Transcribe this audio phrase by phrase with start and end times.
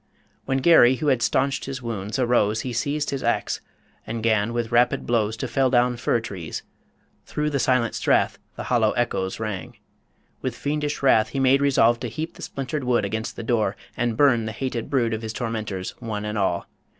[0.45, 3.61] _When Garry, who had stanched his wounds, arose, He seized his axe,
[4.07, 6.63] and 'gan with rapid blows To fell down fir trees.
[7.27, 9.77] Through the silent strath The hollow echoes rang.
[10.41, 14.17] With fiendish wrath He made resolve to heap the splintered wood Against the door, and
[14.17, 16.65] burn the hated brood Of his tormentors one and all.